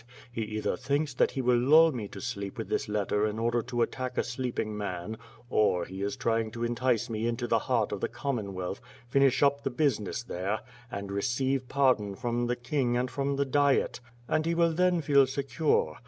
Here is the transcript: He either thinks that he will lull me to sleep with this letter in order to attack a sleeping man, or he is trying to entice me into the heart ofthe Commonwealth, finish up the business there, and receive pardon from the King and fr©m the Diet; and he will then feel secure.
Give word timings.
He 0.31 0.41
either 0.41 0.75
thinks 0.75 1.13
that 1.13 1.29
he 1.29 1.43
will 1.43 1.59
lull 1.59 1.91
me 1.91 2.07
to 2.07 2.19
sleep 2.19 2.57
with 2.57 2.69
this 2.69 2.89
letter 2.89 3.27
in 3.27 3.37
order 3.37 3.61
to 3.61 3.83
attack 3.83 4.17
a 4.17 4.23
sleeping 4.23 4.75
man, 4.75 5.15
or 5.47 5.85
he 5.85 6.01
is 6.01 6.15
trying 6.15 6.49
to 6.53 6.63
entice 6.63 7.07
me 7.07 7.27
into 7.27 7.45
the 7.45 7.59
heart 7.59 7.91
ofthe 7.91 8.11
Commonwealth, 8.11 8.81
finish 9.07 9.43
up 9.43 9.61
the 9.61 9.69
business 9.69 10.23
there, 10.23 10.61
and 10.89 11.11
receive 11.11 11.69
pardon 11.69 12.15
from 12.15 12.47
the 12.47 12.55
King 12.55 12.97
and 12.97 13.11
fr©m 13.11 13.37
the 13.37 13.45
Diet; 13.45 13.99
and 14.27 14.47
he 14.47 14.55
will 14.55 14.73
then 14.73 15.01
feel 15.01 15.27
secure. 15.27 15.99